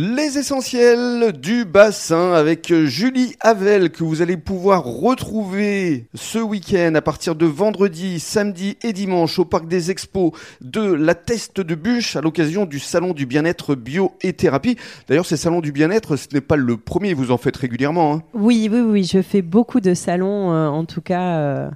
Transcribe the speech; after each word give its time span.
Les 0.00 0.38
essentiels 0.38 1.32
du 1.32 1.64
bassin 1.64 2.32
avec 2.32 2.72
Julie 2.72 3.34
Havel 3.40 3.90
que 3.90 4.04
vous 4.04 4.22
allez 4.22 4.36
pouvoir 4.36 4.84
retrouver 4.84 6.06
ce 6.14 6.38
week-end 6.38 6.94
à 6.94 7.00
partir 7.00 7.34
de 7.34 7.46
vendredi, 7.46 8.20
samedi 8.20 8.76
et 8.82 8.92
dimanche 8.92 9.40
au 9.40 9.44
parc 9.44 9.66
des 9.66 9.90
expos 9.90 10.30
de 10.60 10.82
la 10.82 11.16
Teste 11.16 11.60
de 11.60 11.74
Bûche 11.74 12.14
à 12.14 12.20
l'occasion 12.20 12.64
du 12.64 12.78
salon 12.78 13.12
du 13.12 13.26
bien-être 13.26 13.74
bio 13.74 14.12
et 14.20 14.34
thérapie. 14.34 14.76
D'ailleurs, 15.08 15.26
ces 15.26 15.36
salons 15.36 15.60
du 15.60 15.72
bien-être, 15.72 16.14
ce 16.14 16.28
n'est 16.32 16.40
pas 16.40 16.54
le 16.54 16.76
premier, 16.76 17.12
vous 17.12 17.32
en 17.32 17.36
faites 17.36 17.56
régulièrement. 17.56 18.14
Hein. 18.14 18.22
Oui, 18.34 18.68
oui, 18.70 18.78
oui, 18.78 19.02
je 19.02 19.20
fais 19.20 19.42
beaucoup 19.42 19.80
de 19.80 19.94
salons, 19.94 20.52
euh, 20.52 20.68
en 20.68 20.84
tout 20.84 21.00
cas. 21.00 21.38
Euh, 21.38 21.70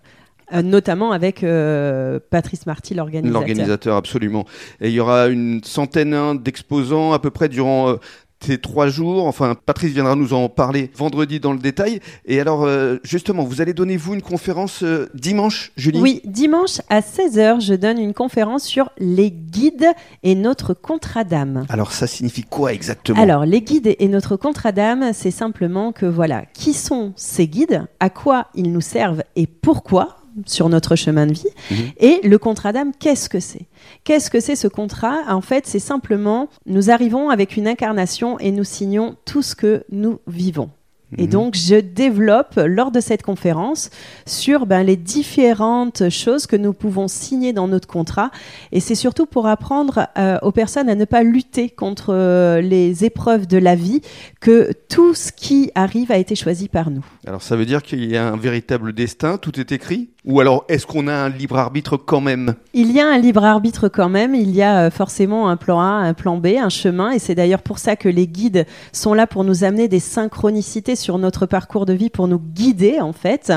euh, 0.53 0.63
notamment 0.63 1.13
avec 1.13 1.45
euh, 1.45 2.19
Patrice 2.31 2.67
Marty, 2.67 2.95
l'organisateur. 2.95 3.41
L'organisateur, 3.41 3.97
absolument. 3.97 4.45
Et 4.81 4.89
il 4.89 4.95
y 4.95 5.01
aura 5.01 5.29
une 5.29 5.63
centaine 5.65 6.15
hein, 6.15 6.35
d'exposants 6.35 7.13
à 7.13 7.19
peu 7.19 7.31
près 7.31 7.49
durant 7.49 7.89
euh, 7.89 7.97
ces 8.41 8.59
trois 8.59 8.89
jours. 8.89 9.27
Enfin, 9.27 9.55
Patrice 9.55 9.93
viendra 9.93 10.15
nous 10.15 10.35
en 10.35 10.49
parler 10.49 10.91
vendredi 10.95 11.41
dans 11.41 11.53
le 11.53 11.61
détail. 11.61 12.01
Et 12.27 12.41
alors, 12.41 12.69
justement, 13.05 13.45
vous 13.45 13.61
allez 13.61 13.73
donner, 13.73 13.97
vous, 13.97 14.15
une 14.15 14.23
conférence 14.23 14.83
dimanche, 15.15 15.71
Julie? 15.77 16.01
Oui, 16.01 16.21
dimanche 16.25 16.81
à 16.89 17.03
16h, 17.03 17.65
je 17.65 17.75
donne 17.75 18.01
une 18.01 18.15
conférence 18.15 18.65
sur 18.65 18.91
les 18.99 19.31
guides 19.31 19.87
et 20.25 20.35
notre 20.35 20.75
contrat 20.75 21.23
d'âme. 21.23 21.67
Alors, 21.69 21.93
ça 21.93 22.09
signifie 22.09 22.43
quoi 22.43 22.73
exactement? 22.73 23.23
Alors, 23.23 23.47
les 23.47 23.63
guides 23.63 23.95
et 23.97 24.09
notre 24.09 24.35
contrat 24.35 24.73
d'âme, 24.73 25.13
c'est 25.13 25.31
simplement 25.31 25.93
que, 25.93 26.07
voilà, 26.07 26.45
qui 26.53 26.73
sont 26.73 27.13
ces 27.15 27.47
guides, 27.47 27.87
à 28.01 28.11
quoi 28.11 28.49
ils 28.57 28.73
nous 28.73 28.81
servent 28.81 29.23
et 29.37 29.47
pourquoi 29.47 30.22
sur 30.47 30.69
notre 30.69 30.97
chemin 30.97 31.27
de 31.27 31.33
vie. 31.33 31.49
Mhm. 31.71 31.77
Et 31.99 32.21
le 32.27 32.39
contrat 32.39 32.73
d'âme, 32.73 32.93
qu'est-ce 32.99 33.29
que 33.29 33.41
c'est? 33.41 33.67
Qu'est-ce 34.05 34.31
que 34.31 34.41
c'est 34.41 34.57
ce 34.57 34.69
contrat? 34.69 35.21
En 35.29 35.41
fait, 35.41 35.67
c'est 35.67 35.79
simplement, 35.79 36.49
nous 36.67 36.91
arrivons 36.91 37.31
avec 37.31 37.57
une 37.57 37.67
incarnation 37.69 38.39
et 38.39 38.51
nous 38.51 38.65
signons 38.65 39.17
tout 39.25 39.43
ce 39.43 39.55
que 39.55 39.85
nous 39.91 40.21
vivons. 40.27 40.71
Et 41.19 41.25
mhm. 41.25 41.31
donc, 41.31 41.57
je 41.57 41.77
développe 41.77 42.59
lors 42.65 42.91
de 42.91 43.01
cette 43.01 43.23
conférence 43.23 43.91
sur 44.27 44.67
ben, 44.67 44.83
les 44.83 44.97
différentes 44.97 46.09
choses 46.11 46.47
que 46.47 46.57
nous 46.57 46.73
pouvons 46.73 47.09
signer 47.09 47.53
dans 47.53 47.69
notre 47.69 47.89
contrat. 47.89 48.31
Et 48.73 48.81
c'est 48.81 48.95
surtout 48.95 49.27
pour 49.27 49.47
apprendre 49.47 50.07
euh, 50.19 50.39
aux 50.43 50.53
personnes 50.53 50.89
à 50.89 50.95
ne 50.95 51.05
pas 51.05 51.23
lutter 51.23 51.69
contre 51.69 52.15
euh, 52.15 52.61
les 52.61 53.05
épreuves 53.05 53.47
de 53.47 53.59
la 53.59 53.75
vie, 53.75 54.01
que 54.41 54.73
tout 54.89 55.15
ce 55.15 55.33
qui 55.33 55.71
arrive 55.75 56.11
a 56.11 56.19
été 56.19 56.35
choisi 56.35 56.69
par 56.69 56.91
nous. 56.91 57.05
Alors, 57.27 57.43
ça 57.43 57.57
veut 57.57 57.67
dire 57.67 57.83
qu'il 57.83 58.05
y 58.05 58.17
a 58.17 58.29
un 58.29 58.37
véritable 58.37 58.93
destin, 58.93 59.37
tout 59.39 59.59
est 59.61 59.73
écrit? 59.73 60.11
Ou 60.25 60.39
alors, 60.39 60.65
est-ce 60.69 60.87
qu'on 60.87 61.09
a 61.09 61.15
un 61.15 61.29
libre 61.29 61.59
arbitre 61.59 61.97
quand 61.97 62.21
même? 62.21 62.55
Il 62.75 62.93
y 62.93 63.01
a 63.01 63.09
un 63.09 63.19
libre 63.19 63.45
arbitre 63.45 63.89
quand 63.89 64.09
même. 64.09 64.37
Il 64.37 64.51
y 64.51 64.63
a 64.63 64.85
euh, 64.85 64.91
forcément 64.91 65.49
un 65.49 65.57
plan 65.57 65.81
A, 65.81 65.85
un 65.85 66.15
plan 66.15 66.37
B, 66.37 66.47
un 66.59 66.69
chemin. 66.69 67.11
Et 67.11 67.19
c'est 67.19 67.35
d'ailleurs 67.35 67.63
pour 67.63 67.79
ça 67.79 67.97
que 67.97 68.09
les 68.09 68.29
guides 68.29 68.65
sont 68.93 69.15
là 69.15 69.27
pour 69.27 69.43
nous 69.43 69.65
amener 69.65 69.89
des 69.89 69.99
synchronicités 69.99 70.95
sur 71.03 71.19
notre 71.19 71.47
parcours 71.47 71.85
de 71.85 71.93
vie, 71.93 72.09
pour 72.09 72.29
nous 72.29 72.39
guider, 72.39 73.01
en 73.01 73.13
fait, 73.13 73.53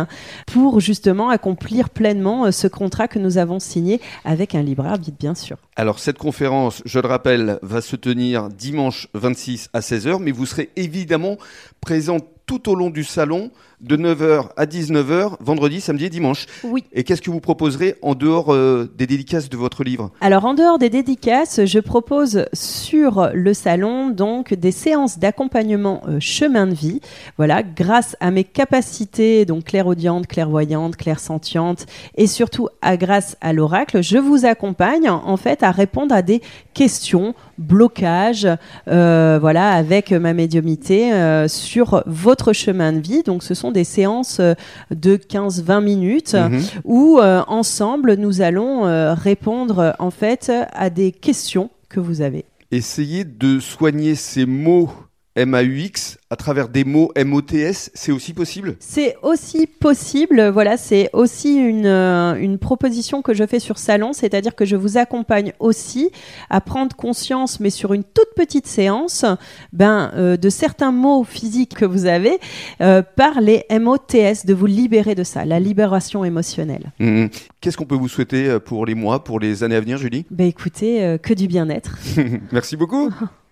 pour 0.48 0.80
justement 0.80 1.30
accomplir 1.30 1.90
pleinement 1.90 2.46
euh, 2.46 2.52
ce 2.52 2.68
contrat 2.68 3.08
que 3.08 3.20
nous 3.20 3.38
avons 3.38 3.60
signé 3.60 4.02
avec 4.26 4.56
un 4.56 4.64
libre 4.64 4.86
arbitre, 4.86 5.18
bien 5.20 5.36
sûr. 5.36 5.58
Alors, 5.76 6.00
cette 6.00 6.18
conférence, 6.18 6.82
je 6.86 7.00
le 7.00 7.08
rappelle, 7.08 7.60
va 7.62 7.82
se 7.82 7.96
tenir 7.96 8.50
dimanche 8.50 9.08
26 9.14 9.70
à 9.74 9.80
16h, 9.80 10.20
mais 10.20 10.32
vous 10.32 10.46
serez 10.46 10.70
évidemment 10.76 11.38
présent 11.82 12.18
tout 12.46 12.70
au 12.70 12.76
long 12.76 12.90
du 12.90 13.04
salon 13.04 13.52
de 13.82 13.98
9h 13.98 14.50
à 14.56 14.66
19h, 14.66 15.36
vendredi, 15.40 15.82
samedi 15.82 16.06
et 16.06 16.10
dimanche. 16.10 16.46
Oui. 16.64 16.84
Et 16.94 17.04
qu'est-ce 17.04 17.22
que 17.22 17.30
vous 17.30 17.40
proposerez 17.40 17.96
en 18.02 18.16
dehors 18.16 18.54
euh, 18.54 18.90
des 18.98 19.06
dédicaces 19.06 19.50
de 19.50 19.58
votre 19.58 19.84
livre? 19.84 20.12
Alors 20.22 20.46
en 20.46 20.54
dehors 20.54 20.80
des 20.80 20.90
dédicaces, 20.90 21.66
je 21.66 21.80
propose 21.80 22.46
sur 22.54 23.30
le 23.34 23.54
salon 23.54 24.10
donc 24.10 24.54
des 24.54 24.72
séances 24.72 25.20
d'accompagnement 25.20 26.02
euh, 26.08 26.20
chemin 26.20 26.68
de 26.68 26.74
vie. 26.74 27.02
Voilà, 27.38 27.64
grâce 27.64 28.16
à 28.20 28.32
mes 28.32 28.44
capacités 28.44 29.46
donc 29.46 29.66
clairaudiente, 29.66 30.28
clairvoyante, 30.28 30.96
clairsentiente 30.96 31.86
et 32.16 32.28
surtout 32.28 32.70
à 32.82 32.98
grâce 32.98 33.38
à 33.42 33.54
l'oracle, 33.54 34.02
je 34.02 34.18
vous 34.18 34.46
accompagne 34.46 35.10
en 35.10 35.38
fait 35.38 35.64
à 35.64 35.72
répondre 35.72 36.16
à 36.16 36.22
des 36.22 36.42
questions, 36.74 37.36
blocages, 37.58 38.48
euh, 38.88 39.38
voilà, 39.40 39.72
avec 39.72 40.12
ma 40.12 40.34
médiumité 40.34 41.12
sur 41.48 42.04
votre 42.06 42.35
chemin 42.54 42.94
de 42.94 43.00
vie. 43.00 43.24
Donc 43.24 43.44
ce 43.44 43.54
sont 43.54 43.72
des 43.72 43.84
séances 43.84 44.40
euh, 44.40 44.54
de 44.92 45.18
15-20 45.18 45.84
minutes 45.84 46.34
mhm. 46.34 46.62
où 46.84 47.20
euh, 47.20 47.42
ensemble 47.48 48.16
nous 48.16 48.42
allons 48.42 48.86
euh, 48.86 49.14
répondre 49.14 49.96
en 50.00 50.12
fait 50.12 50.52
à 50.74 50.90
des 50.90 51.12
questions 51.12 51.70
que 51.90 52.00
vous 52.00 52.22
avez. 52.22 52.46
Essayez 52.72 53.24
de 53.24 53.60
soigner 53.60 54.16
ces 54.16 54.46
mots 54.46 54.90
MAUX 55.38 56.18
à 56.30 56.38
travers 56.38 56.70
des 56.70 56.86
mots 56.86 57.12
MOTS, 57.18 57.92
c'est 57.94 58.12
aussi 58.12 58.34
possible? 58.34 58.78
C'est 58.80 59.18
aussi 59.22 59.68
possible, 59.68 60.48
voilà, 60.48 60.78
c'est 60.78 61.10
aussi 61.12 61.56
une, 61.56 61.86
euh, 61.86 62.36
une, 62.36 62.58
proposition 62.58 63.22
que 63.22 63.34
je 63.34 63.46
fais 63.46 63.60
sur 63.60 63.78
Salon, 63.78 64.14
c'est-à-dire 64.14 64.56
que 64.56 64.64
je 64.64 64.76
vous 64.76 64.98
accompagne 64.98 65.52
aussi 65.60 66.10
à 66.50 66.62
prendre 66.62 66.96
conscience, 66.96 67.60
mais 67.60 67.70
sur 67.70 67.94
une 67.94 68.04
toute 68.04 68.30
petite 68.36 68.66
séance, 68.66 69.26
ben, 69.74 70.12
euh, 70.16 70.38
de 70.38 70.50
certains 70.50 70.92
mots 70.92 71.26
physiques 71.26 71.76
que 71.76 71.86
vous 71.86 72.06
avez 72.06 72.38
euh, 72.82 73.02
par 73.02 73.42
les 73.42 73.66
MOTS, 73.70 74.46
de 74.46 74.54
vous 74.54 74.68
libérer 74.68 75.16
de 75.16 75.24
ça, 75.24 75.44
la 75.44 75.60
libération 75.60 76.24
émotionnelle. 76.24 76.92
Mmh. 77.00 77.26
Qu'est-ce 77.60 77.76
qu'on 77.76 77.86
peut 77.86 77.96
vous 77.96 78.08
souhaiter 78.08 78.58
pour 78.60 78.86
les 78.86 78.96
mois, 78.96 79.24
pour 79.24 79.40
les 79.40 79.64
années 79.64 79.76
à 79.76 79.82
venir, 79.82 79.98
Julie? 79.98 80.26
Ben, 80.32 80.48
Écoutez, 80.48 81.18
que 81.22 81.34
du 81.34 81.48
bien-être. 81.48 81.98
Merci 82.52 82.78
beaucoup 82.78 83.12